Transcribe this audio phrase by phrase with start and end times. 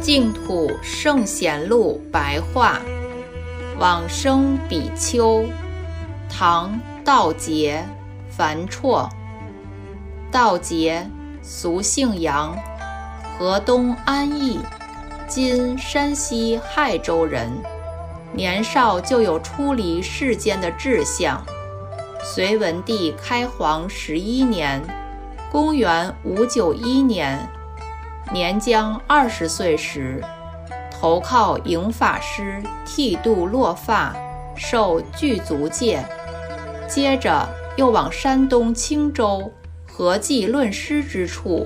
[0.00, 2.80] 净土圣贤录白话，
[3.78, 5.44] 往生比丘，
[6.30, 7.84] 唐道杰，
[8.30, 9.08] 樊绰，
[10.30, 11.04] 道杰，
[11.42, 12.56] 俗姓杨，
[13.36, 14.60] 河东安邑，
[15.26, 17.50] 今山西亥州人，
[18.32, 21.44] 年少就有出离世间的志向。
[22.28, 24.82] 隋文帝开皇十一年
[25.50, 27.48] （公元591年），
[28.32, 30.20] 年将二十岁时。
[30.90, 34.12] 投靠影法师剃度落发，
[34.56, 36.04] 受具足戒，
[36.88, 39.48] 接着又往山东青州
[39.86, 41.64] 合济论师之处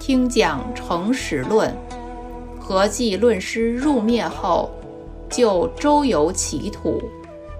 [0.00, 1.70] 听讲《成实论》。
[2.60, 4.70] 合济论师入灭后，
[5.30, 7.00] 就周游其土，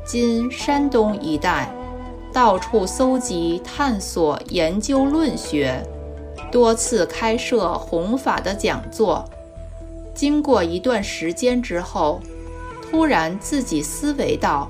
[0.04, 1.70] 今山东一带，
[2.34, 5.80] 到处搜集、探索、研究论学，
[6.50, 9.24] 多次开设弘法的讲座。
[10.12, 12.20] 经过一段时间之后，
[12.82, 14.68] 突然自己思维道：“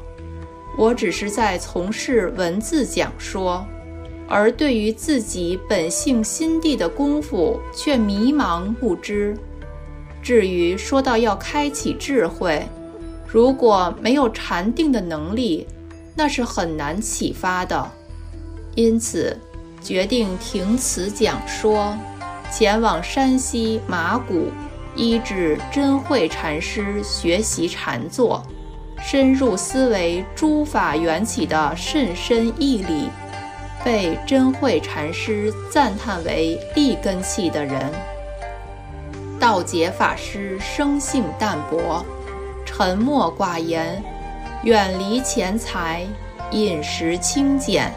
[0.77, 3.65] 我只是在从事文字讲说，
[4.29, 9.35] 而对于自己本性心地的功夫却迷茫不知。
[10.23, 12.67] 至于说到要开启智慧，
[13.27, 15.67] 如果没有禅定的能力，
[16.15, 17.91] 那是很难启发的。
[18.75, 19.37] 因此，
[19.83, 21.97] 决定停此讲说，
[22.53, 24.49] 前往山西马谷。”
[24.97, 28.41] 依止真慧禅师学习禅坐，
[29.03, 33.09] 深入思维诸法缘起的甚深义理，
[33.85, 37.91] 被真慧禅师赞叹为立根器的人。
[39.41, 42.07] 道解法师生性淡泊，
[42.65, 44.01] 沉默寡言，
[44.65, 46.07] 远离钱财，
[46.51, 47.93] 饮食清简，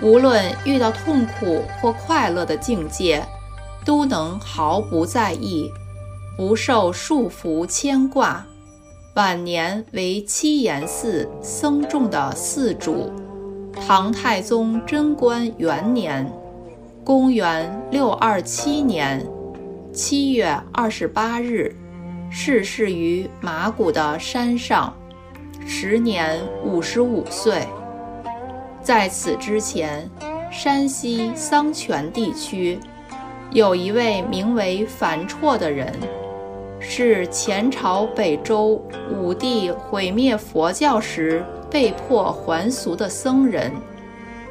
[0.00, 3.24] 无论遇到痛苦或快乐的境界，
[3.84, 5.70] 都能毫不在意。
[6.36, 8.44] 不受束缚牵挂，
[9.14, 13.12] 晚年为七岩寺僧众的寺主。
[13.86, 16.28] 唐太宗贞观元年
[17.04, 19.24] （公元六二七年）
[19.94, 21.72] 七月二十八日，
[22.28, 24.92] 逝世于马谷的山上，
[25.66, 27.66] 时年五十五岁。
[28.82, 30.08] 在此之前，
[30.50, 32.78] 山西桑泉地区
[33.50, 35.92] 有一位名为樊绰的人。
[36.84, 38.84] 是前朝北周
[39.14, 43.70] 武帝毁灭佛教时被迫还俗的僧人，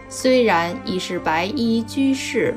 [0.07, 2.55] 虽然已是白衣居士，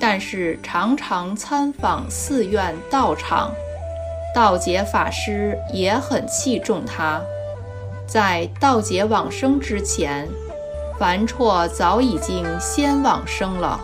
[0.00, 3.52] 但是常常参访寺院道场。
[4.34, 7.22] 道解法师也很器重他。
[8.06, 10.28] 在道劫往生之前，
[10.98, 13.80] 樊绰早已经先往生了。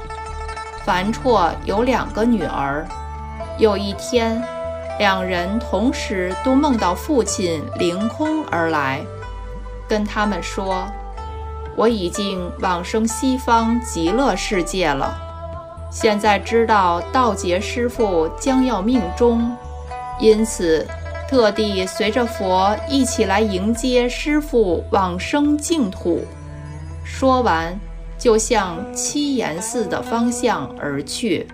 [0.84, 2.86] 樊绰有两个女儿，
[3.58, 4.42] 有一天。
[4.98, 9.00] 两人同时都梦到父亲凌空而来，
[9.88, 10.86] 跟他们说
[11.74, 15.12] ：“我已经往生西方极乐世界了，
[15.90, 19.56] 现在知道道劫师傅将要命终，
[20.20, 20.86] 因此
[21.32, 26.20] 特地随着佛一起来迎接师傅往生净土。”
[27.02, 27.74] 说完，
[28.18, 31.48] 就向七岩寺的方向而去。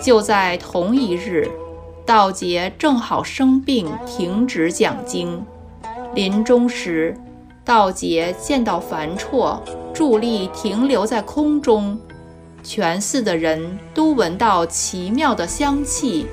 [0.00, 1.50] 就在同一日。
[2.06, 5.44] 道杰正好生病，停止讲经。
[6.14, 7.16] 临终时，
[7.64, 9.58] 道杰见到樊绰
[9.92, 11.98] 伫立停留在空中，
[12.62, 16.28] 全寺的人都闻到奇妙的香气，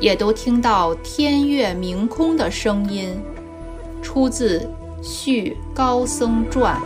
[0.00, 3.20] 也都听到天月明空的声音。
[4.02, 4.58] 出自
[5.02, 6.80] 《续高僧传》。